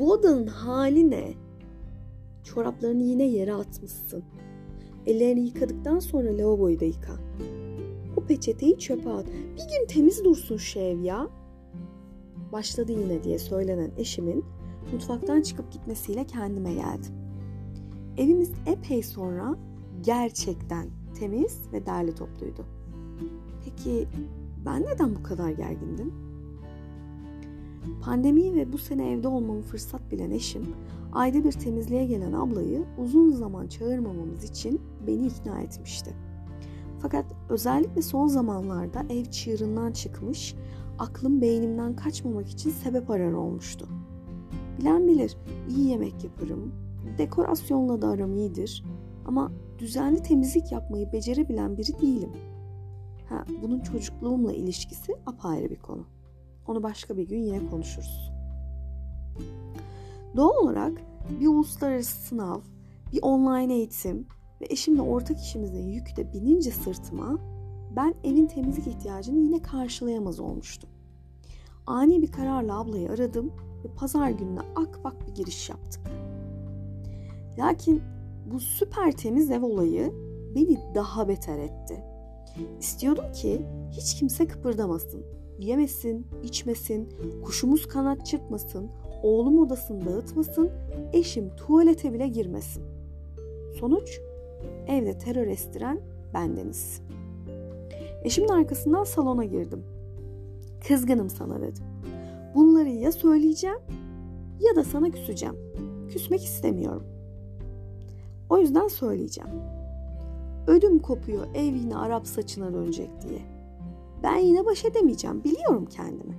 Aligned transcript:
Aldığın 0.00 0.46
hali 0.46 1.10
ne? 1.10 1.34
Çoraplarını 2.44 3.02
yine 3.02 3.24
yere 3.24 3.54
atmışsın. 3.54 4.24
Ellerini 5.06 5.40
yıkadıktan 5.40 5.98
sonra 5.98 6.38
lavaboyu 6.38 6.80
da 6.80 6.84
yıka. 6.84 7.12
O 8.16 8.20
peçeteyi 8.20 8.78
çöpe 8.78 9.10
at. 9.10 9.26
Bir 9.26 9.78
gün 9.78 9.86
temiz 9.88 10.24
dursun 10.24 10.56
şu 10.56 10.78
ev 10.78 11.00
ya. 11.00 11.28
Başladı 12.52 12.92
yine 12.92 13.24
diye 13.24 13.38
söylenen 13.38 13.90
eşimin 13.96 14.44
mutfaktan 14.92 15.42
çıkıp 15.42 15.72
gitmesiyle 15.72 16.26
kendime 16.26 16.74
geldim. 16.74 17.14
Evimiz 18.16 18.52
epey 18.66 19.02
sonra 19.02 19.56
gerçekten 20.00 20.90
temiz 21.18 21.72
ve 21.72 21.86
derli 21.86 22.14
topluydu. 22.14 22.66
Peki 23.64 24.08
ben 24.64 24.82
neden 24.82 25.14
bu 25.16 25.22
kadar 25.22 25.50
gergindim? 25.50 26.29
Pandemiyi 28.02 28.54
ve 28.54 28.72
bu 28.72 28.78
sene 28.78 29.10
evde 29.12 29.28
olmamı 29.28 29.62
fırsat 29.62 30.10
bilen 30.10 30.30
eşim, 30.30 30.74
ayda 31.12 31.44
bir 31.44 31.52
temizliğe 31.52 32.06
gelen 32.06 32.32
ablayı 32.32 32.84
uzun 32.98 33.30
zaman 33.30 33.66
çağırmamamız 33.66 34.44
için 34.44 34.80
beni 35.06 35.26
ikna 35.26 35.60
etmişti. 35.60 36.14
Fakat 36.98 37.24
özellikle 37.48 38.02
son 38.02 38.26
zamanlarda 38.26 39.02
ev 39.10 39.24
çığırından 39.24 39.92
çıkmış, 39.92 40.54
aklım 40.98 41.40
beynimden 41.40 41.96
kaçmamak 41.96 42.48
için 42.48 42.70
sebep 42.70 43.10
arar 43.10 43.32
olmuştu. 43.32 43.88
Bilen 44.78 45.08
bilir, 45.08 45.36
iyi 45.68 45.88
yemek 45.88 46.24
yaparım, 46.24 46.72
dekorasyonla 47.18 48.02
da 48.02 48.08
aram 48.08 48.36
iyidir 48.36 48.84
ama 49.26 49.52
düzenli 49.78 50.22
temizlik 50.22 50.72
yapmayı 50.72 51.12
becerebilen 51.12 51.76
biri 51.76 52.00
değilim. 52.00 52.30
Ha, 53.28 53.44
bunun 53.62 53.80
çocukluğumla 53.80 54.52
ilişkisi 54.52 55.12
apayrı 55.26 55.70
bir 55.70 55.78
konu. 55.78 56.04
Onu 56.70 56.82
başka 56.82 57.16
bir 57.16 57.28
gün 57.28 57.38
yine 57.38 57.66
konuşuruz. 57.70 58.32
Doğal 60.36 60.64
olarak 60.64 60.92
bir 61.40 61.46
uluslararası 61.46 62.16
sınav, 62.16 62.60
bir 63.12 63.22
online 63.22 63.74
eğitim 63.74 64.26
ve 64.60 64.66
eşimle 64.70 65.02
ortak 65.02 65.40
işimizin 65.40 65.88
yükü 65.88 66.16
de 66.16 66.32
binince 66.32 66.70
sırtıma 66.70 67.38
ben 67.96 68.14
evin 68.24 68.46
temizlik 68.46 68.86
ihtiyacını 68.86 69.38
yine 69.38 69.62
karşılayamaz 69.62 70.40
olmuştum. 70.40 70.90
Ani 71.86 72.22
bir 72.22 72.32
kararla 72.32 72.80
ablayı 72.80 73.10
aradım 73.10 73.52
ve 73.84 73.94
pazar 73.96 74.30
gününe 74.30 74.60
akbak 74.76 75.28
bir 75.28 75.34
giriş 75.34 75.70
yaptık. 75.70 76.02
Lakin 77.58 78.02
bu 78.52 78.60
süper 78.60 79.12
temiz 79.12 79.50
ev 79.50 79.62
olayı 79.62 80.12
beni 80.54 80.78
daha 80.94 81.28
beter 81.28 81.58
etti. 81.58 82.04
İstiyordum 82.80 83.32
ki 83.32 83.66
hiç 83.90 84.14
kimse 84.14 84.46
kıpırdamasın, 84.46 85.24
yemesin, 85.60 86.26
içmesin, 86.42 87.08
kuşumuz 87.44 87.88
kanat 87.88 88.26
çırpmasın, 88.26 88.90
oğlum 89.22 89.58
odasını 89.58 90.06
dağıtmasın, 90.06 90.70
eşim 91.12 91.56
tuvalete 91.56 92.12
bile 92.12 92.28
girmesin. 92.28 92.82
Sonuç 93.80 94.20
evde 94.86 95.18
terör 95.18 95.46
estiren 95.46 96.00
bendeniz. 96.34 97.02
Eşimin 98.24 98.48
arkasından 98.48 99.04
salona 99.04 99.44
girdim. 99.44 99.84
Kızgınım 100.88 101.30
sana 101.30 101.60
dedim. 101.60 101.84
Bunları 102.54 102.88
ya 102.88 103.12
söyleyeceğim 103.12 103.78
ya 104.60 104.76
da 104.76 104.84
sana 104.84 105.10
küseceğim. 105.10 105.56
Küsmek 106.08 106.44
istemiyorum. 106.44 107.04
O 108.48 108.58
yüzden 108.58 108.88
söyleyeceğim. 108.88 109.50
Ödüm 110.66 110.98
kopuyor 110.98 111.46
ev 111.54 111.74
yine 111.74 111.96
Arap 111.96 112.26
saçına 112.26 112.74
dönecek 112.74 113.10
diye. 113.22 113.59
Ben 114.22 114.36
yine 114.36 114.66
baş 114.66 114.84
edemeyeceğim. 114.84 115.44
Biliyorum 115.44 115.86
kendimi. 115.90 116.34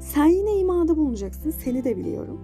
Sen 0.00 0.26
yine 0.26 0.58
imada 0.58 0.96
bulunacaksın. 0.96 1.50
Seni 1.50 1.84
de 1.84 1.96
biliyorum. 1.96 2.40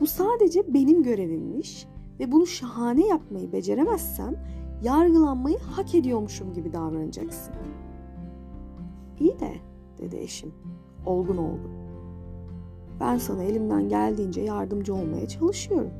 Bu 0.00 0.06
sadece 0.06 0.74
benim 0.74 1.02
görevimmiş 1.02 1.86
ve 2.20 2.32
bunu 2.32 2.46
şahane 2.46 3.06
yapmayı 3.06 3.52
beceremezsem 3.52 4.36
yargılanmayı 4.82 5.58
hak 5.58 5.94
ediyormuşum 5.94 6.52
gibi 6.52 6.72
davranacaksın. 6.72 7.54
İyi 9.20 9.40
de 9.40 9.52
dedi 9.98 10.16
eşim 10.16 10.52
olgun 11.06 11.36
olgun. 11.36 11.70
Ben 13.00 13.18
sana 13.18 13.42
elimden 13.42 13.88
geldiğince 13.88 14.40
yardımcı 14.40 14.94
olmaya 14.94 15.28
çalışıyorum. 15.28 15.90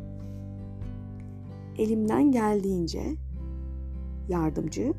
Elimden 1.79 2.33
geldiğince 2.33 3.03
yardımcı 4.29 4.93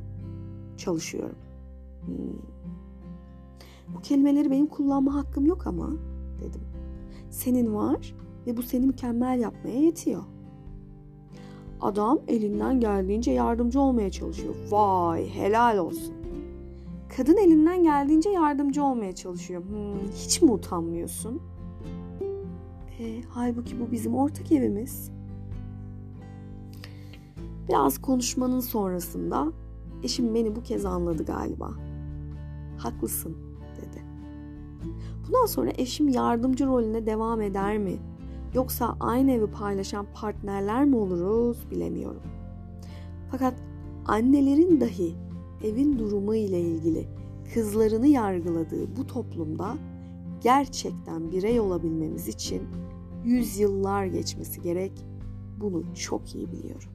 çalışıyorum. 0.78 1.36
Bu 3.96 4.02
kelimeleri 4.02 4.52
benim 4.52 4.68
kullanma 4.68 5.16
hakkım 5.16 5.46
yok 5.46 5.68
ama 5.68 5.90
dedim. 6.42 6.62
Senin 7.30 7.76
var 7.76 8.16
ve 8.48 8.58
bu 8.58 8.64
seni 8.64 8.86
mükemmel 8.86 9.40
yapmaya 9.40 9.80
yetiyor. 9.80 10.24
Adam 11.82 12.20
elinden 12.28 12.80
geldiğince 12.80 13.32
yardımcı 13.32 13.80
olmaya 13.82 14.12
çalışıyor. 14.12 14.56
Vay 14.72 15.30
helal 15.30 15.78
olsun. 15.78 16.14
Kadın 17.18 17.38
elinden 17.38 17.84
geldiğince 17.84 18.30
yardımcı 18.30 18.84
olmaya 18.84 19.16
çalışıyor. 19.16 19.64
Hmm, 19.64 20.12
hiç 20.16 20.42
mi 20.42 20.52
utanmıyorsun? 20.52 21.42
E, 23.00 23.22
halbuki 23.30 23.80
bu 23.80 23.92
bizim 23.92 24.16
ortak 24.16 24.52
evimiz. 24.52 25.12
Biraz 27.70 28.02
konuşmanın 28.02 28.60
sonrasında 28.60 29.48
eşim 30.04 30.36
beni 30.36 30.56
bu 30.56 30.64
kez 30.64 30.86
anladı 30.86 31.26
galiba. 31.26 31.72
Haklısın 32.84 33.38
dedi. 33.78 34.04
Bundan 35.28 35.46
sonra 35.46 35.72
eşim 35.78 36.10
yardımcı 36.10 36.66
rolüne 36.66 37.06
devam 37.06 37.42
eder 37.42 37.78
mi? 37.78 37.98
Yoksa 38.54 38.98
aynı 39.00 39.32
evi 39.32 39.48
paylaşan 39.48 40.06
partnerler 40.14 40.86
mi 40.86 40.96
oluruz 40.96 41.72
bilemiyorum. 41.72 42.22
Fakat 43.32 43.54
annelerin 44.06 44.82
dahi 44.82 45.16
evin 45.64 46.00
durumu 46.00 46.36
ile 46.36 46.62
ilgili 46.62 47.08
kızlarını 47.54 48.08
yargıladığı 48.08 48.98
bu 48.98 49.08
toplumda 49.08 49.78
gerçekten 50.42 51.32
birey 51.32 51.60
olabilmemiz 51.60 52.28
için 52.28 52.62
yüzyıllar 53.26 54.06
geçmesi 54.06 54.62
gerek. 54.62 55.06
Bunu 55.62 55.84
çok 55.96 56.36
iyi 56.36 56.52
biliyorum. 56.52 56.90